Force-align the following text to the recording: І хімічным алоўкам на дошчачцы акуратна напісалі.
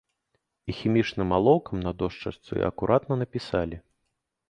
І 0.71 0.75
хімічным 0.77 1.35
алоўкам 1.37 1.85
на 1.89 1.95
дошчачцы 2.01 2.53
акуратна 2.73 3.23
напісалі. 3.25 3.77